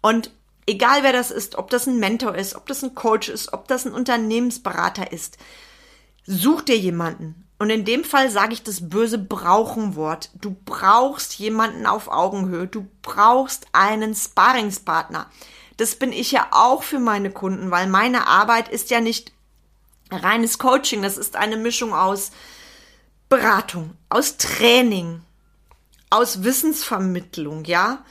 Und 0.00 0.30
egal 0.66 1.02
wer 1.02 1.12
das 1.12 1.30
ist, 1.30 1.56
ob 1.56 1.70
das 1.70 1.86
ein 1.86 1.98
Mentor 1.98 2.34
ist, 2.34 2.54
ob 2.54 2.66
das 2.66 2.82
ein 2.82 2.94
Coach 2.94 3.28
ist, 3.28 3.52
ob 3.52 3.68
das 3.68 3.84
ein 3.84 3.92
Unternehmensberater 3.92 5.12
ist, 5.12 5.38
such 6.26 6.62
dir 6.62 6.78
jemanden. 6.78 7.44
Und 7.58 7.70
in 7.70 7.84
dem 7.84 8.04
Fall 8.04 8.30
sage 8.30 8.52
ich 8.52 8.62
das 8.62 8.88
böse 8.88 9.18
Brauchenwort. 9.18 10.30
Du 10.34 10.56
brauchst 10.64 11.38
jemanden 11.38 11.86
auf 11.86 12.08
Augenhöhe. 12.08 12.66
Du 12.66 12.86
brauchst 13.02 13.66
einen 13.72 14.14
Sparingspartner. 14.14 15.30
Das 15.76 15.96
bin 15.96 16.12
ich 16.12 16.32
ja 16.32 16.48
auch 16.50 16.82
für 16.82 16.98
meine 16.98 17.30
Kunden, 17.30 17.70
weil 17.70 17.86
meine 17.86 18.26
Arbeit 18.26 18.68
ist 18.68 18.90
ja 18.90 19.00
nicht 19.00 19.32
reines 20.10 20.58
Coaching. 20.58 21.02
Das 21.02 21.16
ist 21.16 21.36
eine 21.36 21.56
Mischung 21.56 21.94
aus 21.94 22.30
Beratung, 23.28 23.96
aus 24.08 24.36
Training, 24.36 25.22
aus 26.10 26.44
Wissensvermittlung, 26.44 27.64
ja 27.64 28.04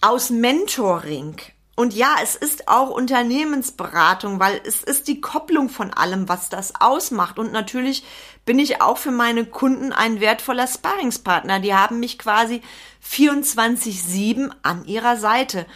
aus 0.00 0.30
Mentoring. 0.30 1.36
Und 1.76 1.94
ja, 1.94 2.16
es 2.22 2.36
ist 2.36 2.68
auch 2.68 2.90
Unternehmensberatung, 2.90 4.38
weil 4.38 4.60
es 4.66 4.82
ist 4.82 5.08
die 5.08 5.20
Kopplung 5.20 5.70
von 5.70 5.92
allem, 5.92 6.28
was 6.28 6.50
das 6.50 6.74
ausmacht. 6.78 7.38
Und 7.38 7.52
natürlich 7.52 8.04
bin 8.44 8.58
ich 8.58 8.82
auch 8.82 8.98
für 8.98 9.12
meine 9.12 9.46
Kunden 9.46 9.92
ein 9.92 10.20
wertvoller 10.20 10.66
Sparringspartner. 10.66 11.60
Die 11.60 11.74
haben 11.74 12.00
mich 12.00 12.18
quasi 12.18 12.60
24-7 13.06 14.50
an 14.62 14.84
ihrer 14.84 15.16
Seite. 15.16 15.66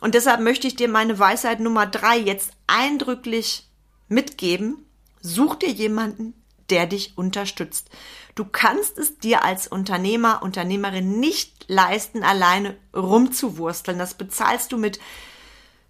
Und 0.00 0.14
deshalb 0.14 0.40
möchte 0.40 0.66
ich 0.66 0.76
dir 0.76 0.88
meine 0.88 1.18
Weisheit 1.18 1.60
Nummer 1.60 1.86
drei 1.86 2.16
jetzt 2.16 2.52
eindrücklich 2.66 3.68
mitgeben. 4.08 4.84
Such 5.20 5.56
dir 5.56 5.70
jemanden, 5.70 6.34
der 6.70 6.86
dich 6.86 7.16
unterstützt. 7.16 7.90
Du 8.34 8.44
kannst 8.44 8.98
es 8.98 9.18
dir 9.18 9.44
als 9.44 9.66
Unternehmer, 9.66 10.42
Unternehmerin 10.42 11.18
nicht 11.18 11.64
leisten, 11.66 12.22
alleine 12.22 12.76
rumzuwursteln. 12.94 13.98
Das 13.98 14.14
bezahlst 14.14 14.72
du 14.72 14.78
mit 14.78 15.00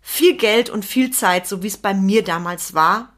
viel 0.01 0.37
Geld 0.37 0.71
und 0.71 0.85
viel 0.85 1.11
Zeit, 1.11 1.47
so 1.47 1.63
wie 1.63 1.67
es 1.67 1.77
bei 1.77 1.93
mir 1.93 2.25
damals 2.25 2.73
war. 2.73 3.13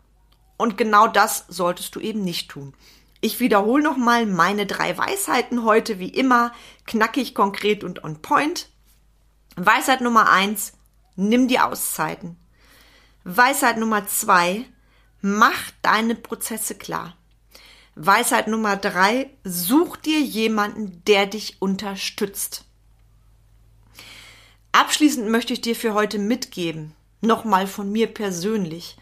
Und 0.57 0.77
genau 0.77 1.07
das 1.07 1.45
solltest 1.49 1.95
du 1.95 2.01
eben 2.01 2.25
nicht 2.25 2.51
tun. 2.51 2.75
Ich 3.21 3.39
wiederhole 3.39 3.83
nochmal 3.83 4.27
meine 4.27 4.67
drei 4.67 4.97
Weisheiten 4.97 5.65
heute, 5.65 5.99
wie 5.99 6.09
immer, 6.09 6.53
knackig, 6.87 7.35
konkret 7.35 7.85
und 7.85 8.03
on 8.03 8.21
point. 8.23 8.69
Weisheit 9.57 10.01
Nummer 10.01 10.31
eins, 10.31 10.73
nimm 11.21 11.49
die 11.49 11.61
Auszeiten. 11.61 12.37
Weisheit 13.25 13.77
Nummer 13.77 14.07
zwei, 14.07 14.65
mach 15.21 15.71
deine 15.83 16.15
Prozesse 16.15 16.75
klar. 16.75 17.17
Weisheit 17.95 18.49
Nummer 18.49 18.77
drei, 18.77 19.31
such 19.45 19.97
dir 19.99 20.21
jemanden, 20.21 21.03
der 21.07 21.27
dich 21.27 21.61
unterstützt. 21.61 22.65
Abschließend 24.73 25.29
möchte 25.29 25.53
ich 25.53 25.61
dir 25.61 25.77
für 25.77 25.95
heute 25.95 26.19
mitgeben, 26.19 26.95
nochmal 27.21 27.67
von 27.67 27.91
mir 27.93 28.07
persönlich. 28.07 28.97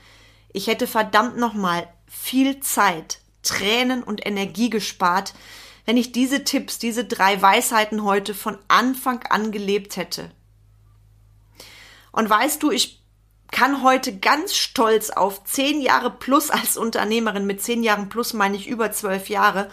Ich 0.52 0.66
hätte 0.66 0.86
verdammt 0.86 1.36
nochmal 1.36 1.86
viel 2.06 2.58
Zeit, 2.60 3.20
Tränen 3.42 4.02
und 4.02 4.26
Energie 4.26 4.70
gespart, 4.70 5.34
wenn 5.84 5.96
ich 5.96 6.10
diese 6.10 6.42
Tipps, 6.42 6.78
diese 6.78 7.04
drei 7.04 7.40
Weisheiten 7.40 8.02
heute 8.02 8.34
von 8.34 8.58
Anfang 8.66 9.22
an 9.24 9.52
gelebt 9.52 9.96
hätte. 9.96 10.30
Und 12.18 12.28
weißt 12.28 12.64
du, 12.64 12.72
ich 12.72 13.00
kann 13.52 13.84
heute 13.84 14.18
ganz 14.18 14.56
stolz 14.56 15.10
auf 15.10 15.44
zehn 15.44 15.80
Jahre 15.80 16.10
plus 16.10 16.50
als 16.50 16.76
Unternehmerin, 16.76 17.46
mit 17.46 17.62
zehn 17.62 17.84
Jahren 17.84 18.08
plus 18.08 18.32
meine 18.32 18.56
ich 18.56 18.66
über 18.66 18.90
zwölf 18.90 19.28
Jahre, 19.28 19.70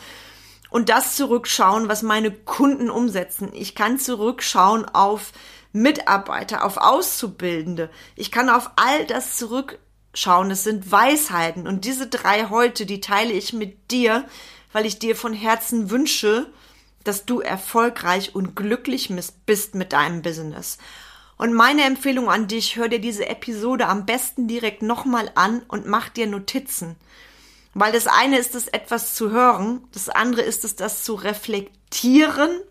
und 0.69 0.89
das 0.89 1.15
zurückschauen, 1.15 1.87
was 1.87 2.03
meine 2.03 2.29
Kunden 2.29 2.91
umsetzen. 2.91 3.49
Ich 3.51 3.73
kann 3.73 3.97
zurückschauen 3.97 4.85
auf 4.85 5.31
Mitarbeiter, 5.71 6.65
auf 6.65 6.77
Auszubildende. 6.77 7.89
Ich 8.15 8.31
kann 8.31 8.49
auf 8.49 8.69
all 8.75 9.07
das 9.07 9.37
zurückschauen. 9.37 10.51
Es 10.51 10.63
sind 10.63 10.91
Weisheiten. 10.91 11.67
Und 11.67 11.83
diese 11.83 12.05
drei 12.05 12.49
heute, 12.51 12.85
die 12.85 13.01
teile 13.01 13.33
ich 13.33 13.53
mit 13.53 13.89
dir, 13.89 14.23
weil 14.71 14.85
ich 14.85 14.99
dir 14.99 15.15
von 15.15 15.33
Herzen 15.33 15.89
wünsche, 15.89 16.45
dass 17.03 17.25
du 17.25 17.39
erfolgreich 17.39 18.35
und 18.35 18.55
glücklich 18.55 19.11
bist 19.47 19.73
mit 19.73 19.93
deinem 19.93 20.21
Business. 20.21 20.77
Und 21.37 21.53
meine 21.53 21.83
Empfehlung 21.83 22.29
an 22.29 22.47
dich, 22.47 22.77
hör 22.77 22.87
dir 22.87 22.99
diese 22.99 23.27
Episode 23.27 23.87
am 23.87 24.05
besten 24.05 24.47
direkt 24.47 24.81
nochmal 24.81 25.31
an 25.35 25.63
und 25.67 25.85
mach 25.85 26.09
dir 26.09 26.27
Notizen. 26.27 26.95
Weil 27.73 27.91
das 27.91 28.07
eine 28.07 28.37
ist 28.37 28.55
es, 28.55 28.69
etwas 28.69 29.15
zu 29.15 29.31
hören, 29.31 29.85
das 29.91 30.07
andere 30.07 30.43
ist 30.43 30.63
es, 30.63 30.77
das 30.77 31.03
zu 31.03 31.13
reflektieren 31.15 32.61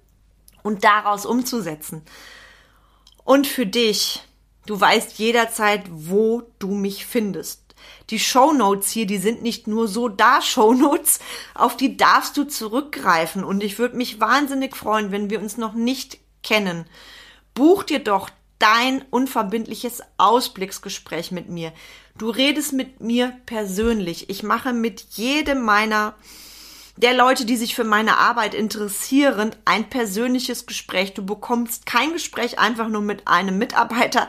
und 0.62 0.82
daraus 0.82 1.26
umzusetzen. 1.26 2.02
Und 3.22 3.46
für 3.46 3.66
dich, 3.66 4.22
du 4.64 4.80
weißt 4.80 5.18
jederzeit, 5.18 5.84
wo 5.90 6.42
du 6.58 6.68
mich 6.68 7.04
findest. 7.04 7.60
Die 8.08 8.18
Shownotes 8.18 8.90
hier, 8.90 9.06
die 9.06 9.18
sind 9.18 9.42
nicht 9.42 9.66
nur 9.66 9.88
so 9.88 10.08
da 10.08 10.40
Shownotes, 10.42 11.20
auf 11.54 11.76
die 11.76 11.98
darfst 11.98 12.38
du 12.38 12.44
zurückgreifen. 12.44 13.44
Und 13.44 13.62
ich 13.62 13.78
würde 13.78 13.96
mich 13.96 14.20
wahnsinnig 14.20 14.74
freuen, 14.74 15.12
wenn 15.12 15.28
wir 15.28 15.40
uns 15.40 15.58
noch 15.58 15.74
nicht 15.74 16.18
kennen. 16.42 16.86
Buch 17.52 17.82
dir 17.82 17.98
doch 17.98 18.30
dein 18.58 19.02
unverbindliches 19.10 20.00
Ausblicksgespräch 20.16 21.30
mit 21.32 21.48
mir. 21.48 21.72
Du 22.16 22.30
redest 22.30 22.72
mit 22.72 23.00
mir 23.00 23.36
persönlich. 23.46 24.30
Ich 24.30 24.42
mache 24.42 24.72
mit 24.72 25.00
jedem 25.16 25.62
meiner 25.62 26.14
der 26.96 27.14
Leute, 27.14 27.44
die 27.44 27.56
sich 27.56 27.74
für 27.74 27.84
meine 27.84 28.18
Arbeit 28.18 28.54
interessieren, 28.54 29.54
ein 29.64 29.90
persönliches 29.90 30.66
Gespräch. 30.66 31.12
Du 31.12 31.26
bekommst 31.26 31.86
kein 31.86 32.12
Gespräch 32.12 32.58
einfach 32.58 32.88
nur 32.88 33.02
mit 33.02 33.26
einem 33.26 33.58
Mitarbeiter. 33.58 34.28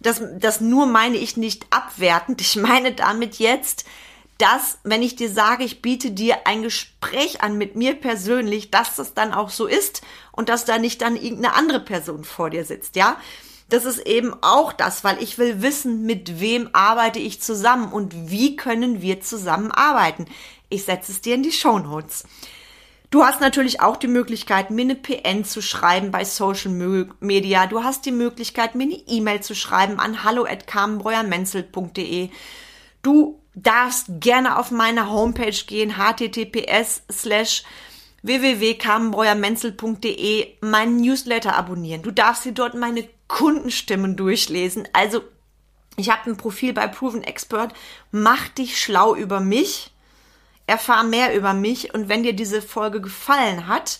Das, 0.00 0.22
das 0.38 0.60
nur 0.60 0.86
meine 0.86 1.16
ich 1.16 1.36
nicht 1.36 1.66
abwertend. 1.70 2.40
Ich 2.40 2.54
meine 2.56 2.92
damit 2.92 3.40
jetzt, 3.40 3.84
dass, 4.38 4.78
wenn 4.84 5.02
ich 5.02 5.16
dir 5.16 5.30
sage, 5.30 5.64
ich 5.64 5.82
biete 5.82 6.10
dir 6.10 6.46
ein 6.46 6.62
Gespräch 6.62 7.42
an 7.42 7.56
mit 7.58 7.76
mir 7.76 7.94
persönlich, 7.94 8.70
dass 8.70 8.96
das 8.96 9.14
dann 9.14 9.32
auch 9.32 9.50
so 9.50 9.66
ist 9.66 10.02
und 10.32 10.48
dass 10.48 10.64
da 10.64 10.78
nicht 10.78 11.02
dann 11.02 11.16
irgendeine 11.16 11.54
andere 11.54 11.80
Person 11.80 12.24
vor 12.24 12.50
dir 12.50 12.64
sitzt, 12.64 12.96
ja? 12.96 13.16
Das 13.68 13.84
ist 13.84 14.00
eben 14.00 14.34
auch 14.42 14.72
das, 14.72 15.04
weil 15.04 15.22
ich 15.22 15.38
will 15.38 15.62
wissen, 15.62 16.04
mit 16.04 16.40
wem 16.40 16.68
arbeite 16.72 17.18
ich 17.18 17.40
zusammen 17.40 17.92
und 17.92 18.30
wie 18.30 18.56
können 18.56 19.02
wir 19.02 19.20
zusammenarbeiten. 19.20 20.26
Ich 20.68 20.84
setze 20.84 21.12
es 21.12 21.20
dir 21.20 21.34
in 21.34 21.42
die 21.42 21.52
Show 21.52 21.78
Notes. 21.78 22.24
Du 23.10 23.24
hast 23.24 23.40
natürlich 23.40 23.80
auch 23.80 23.96
die 23.96 24.08
Möglichkeit, 24.08 24.70
mir 24.70 24.82
eine 24.82 24.96
PN 24.96 25.44
zu 25.44 25.62
schreiben 25.62 26.10
bei 26.10 26.24
Social 26.24 27.06
Media. 27.20 27.68
Du 27.68 27.84
hast 27.84 28.06
die 28.06 28.12
Möglichkeit, 28.12 28.74
mir 28.74 28.84
eine 28.84 29.00
E-Mail 29.06 29.40
zu 29.40 29.54
schreiben 29.54 30.00
an 30.00 30.24
hallo@carmenbreuermenzel.de. 30.24 32.30
Du 33.02 33.40
darfst 33.54 34.06
gerne 34.18 34.58
auf 34.58 34.72
meine 34.72 35.10
Homepage 35.10 35.56
gehen, 35.66 35.96
https 35.96 37.02
slash 37.12 37.62
www.carmenbreuermenzel.de 38.24 40.56
meinen 40.62 40.96
Newsletter 40.96 41.56
abonnieren. 41.56 42.02
Du 42.02 42.10
darfst 42.10 42.44
dir 42.46 42.52
dort 42.52 42.74
meine 42.74 43.06
Kundenstimmen 43.28 44.16
durchlesen. 44.16 44.88
Also 44.94 45.22
ich 45.96 46.10
habe 46.10 46.30
ein 46.30 46.36
Profil 46.36 46.72
bei 46.72 46.88
Proven 46.88 47.22
Expert. 47.22 47.72
Mach 48.10 48.48
dich 48.48 48.80
schlau 48.80 49.14
über 49.14 49.38
mich. 49.40 49.92
Erfahr 50.66 51.04
mehr 51.04 51.36
über 51.36 51.52
mich. 51.52 51.92
Und 51.92 52.08
wenn 52.08 52.22
dir 52.22 52.32
diese 52.32 52.62
Folge 52.62 53.02
gefallen 53.02 53.68
hat, 53.68 53.98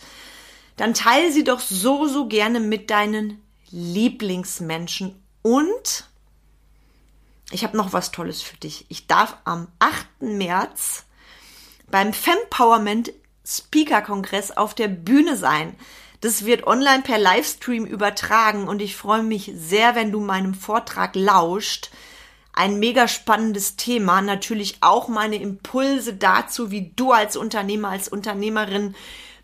dann 0.76 0.94
teile 0.94 1.30
sie 1.30 1.44
doch 1.44 1.60
so, 1.60 2.08
so 2.08 2.26
gerne 2.26 2.60
mit 2.60 2.90
deinen 2.90 3.42
Lieblingsmenschen. 3.70 5.22
Und 5.42 6.08
ich 7.50 7.62
habe 7.62 7.76
noch 7.76 7.92
was 7.92 8.10
Tolles 8.10 8.40
für 8.40 8.56
dich. 8.56 8.86
Ich 8.88 9.06
darf 9.06 9.36
am 9.44 9.68
8. 9.80 10.06
März 10.20 11.04
beim 11.90 12.14
Fempowerment 12.14 13.12
Speaker 13.46 14.02
Kongress 14.02 14.50
auf 14.50 14.74
der 14.74 14.88
Bühne 14.88 15.36
sein. 15.36 15.74
Das 16.20 16.46
wird 16.46 16.66
online 16.66 17.02
per 17.02 17.18
Livestream 17.18 17.84
übertragen 17.84 18.66
und 18.66 18.80
ich 18.80 18.96
freue 18.96 19.22
mich 19.22 19.52
sehr, 19.54 19.94
wenn 19.94 20.10
du 20.10 20.20
meinem 20.20 20.54
Vortrag 20.54 21.14
lauscht. 21.14 21.90
Ein 22.54 22.78
mega 22.78 23.08
spannendes 23.08 23.76
Thema, 23.76 24.22
natürlich 24.22 24.78
auch 24.80 25.08
meine 25.08 25.36
Impulse 25.36 26.14
dazu, 26.14 26.70
wie 26.70 26.92
du 26.96 27.12
als 27.12 27.36
Unternehmer, 27.36 27.90
als 27.90 28.08
Unternehmerin 28.08 28.94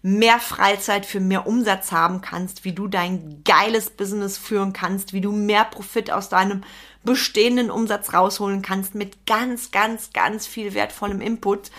mehr 0.02 0.38
Freizeit 0.38 1.04
für 1.04 1.20
mehr 1.20 1.46
Umsatz 1.46 1.92
haben 1.92 2.22
kannst, 2.22 2.64
wie 2.64 2.72
du 2.72 2.86
dein 2.86 3.42
geiles 3.44 3.90
Business 3.90 4.38
führen 4.38 4.72
kannst, 4.72 5.12
wie 5.12 5.20
du 5.20 5.32
mehr 5.32 5.64
Profit 5.64 6.10
aus 6.10 6.30
deinem 6.30 6.62
bestehenden 7.04 7.70
Umsatz 7.70 8.14
rausholen 8.14 8.62
kannst 8.62 8.94
mit 8.94 9.26
ganz, 9.26 9.70
ganz, 9.70 10.12
ganz 10.12 10.46
viel 10.46 10.72
wertvollem 10.72 11.20
Input. 11.20 11.70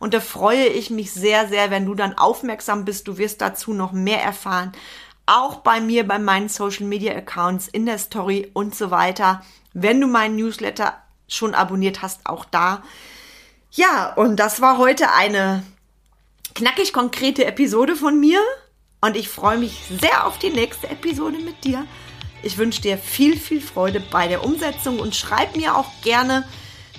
Und 0.00 0.14
da 0.14 0.20
freue 0.20 0.66
ich 0.66 0.90
mich 0.90 1.12
sehr, 1.12 1.46
sehr, 1.46 1.70
wenn 1.70 1.84
du 1.84 1.94
dann 1.94 2.16
aufmerksam 2.16 2.86
bist. 2.86 3.06
Du 3.06 3.18
wirst 3.18 3.42
dazu 3.42 3.74
noch 3.74 3.92
mehr 3.92 4.20
erfahren. 4.20 4.72
Auch 5.26 5.56
bei 5.56 5.80
mir, 5.80 6.08
bei 6.08 6.18
meinen 6.18 6.48
Social 6.48 6.86
Media 6.86 7.14
Accounts, 7.14 7.68
in 7.68 7.84
der 7.84 7.98
Story 7.98 8.50
und 8.54 8.74
so 8.74 8.90
weiter. 8.90 9.42
Wenn 9.74 10.00
du 10.00 10.06
meinen 10.06 10.36
Newsletter 10.36 10.94
schon 11.28 11.54
abonniert 11.54 12.00
hast, 12.00 12.24
auch 12.24 12.46
da. 12.46 12.82
Ja, 13.70 14.14
und 14.14 14.36
das 14.36 14.62
war 14.62 14.78
heute 14.78 15.12
eine 15.12 15.62
knackig 16.54 16.94
konkrete 16.94 17.44
Episode 17.44 17.94
von 17.94 18.18
mir. 18.18 18.40
Und 19.02 19.16
ich 19.16 19.28
freue 19.28 19.58
mich 19.58 19.82
sehr 20.00 20.26
auf 20.26 20.38
die 20.38 20.50
nächste 20.50 20.88
Episode 20.88 21.38
mit 21.38 21.62
dir. 21.62 21.86
Ich 22.42 22.56
wünsche 22.56 22.80
dir 22.80 22.96
viel, 22.96 23.38
viel 23.38 23.60
Freude 23.60 24.00
bei 24.00 24.28
der 24.28 24.44
Umsetzung 24.44 24.98
und 24.98 25.14
schreib 25.14 25.56
mir 25.56 25.76
auch 25.76 25.90
gerne, 26.02 26.48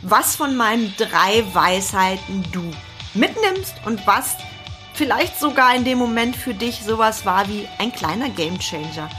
was 0.04 0.36
von 0.36 0.56
meinen 0.56 0.94
drei 0.98 1.44
Weisheiten 1.52 2.46
du 2.52 2.72
mitnimmst 3.13 3.76
und 3.86 4.06
was 4.08 4.38
vielleicht 4.93 5.39
sogar 5.39 5.76
in 5.76 5.84
dem 5.84 5.97
Moment 5.97 6.36
für 6.36 6.54
dich 6.54 6.84
sowas 6.84 7.26
war 7.26 7.47
wie 7.47 7.67
ein 7.78 7.91
kleiner 7.91 8.30
Gamechanger. 8.30 9.10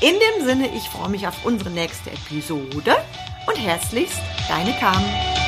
In 0.00 0.14
dem 0.14 0.46
Sinne, 0.46 0.68
ich 0.68 0.88
freue 0.88 1.08
mich 1.08 1.26
auf 1.26 1.44
unsere 1.44 1.70
nächste 1.70 2.10
Episode 2.10 2.96
und 3.46 3.56
herzlichst 3.56 4.20
deine 4.48 4.72
Carmen. 4.74 5.47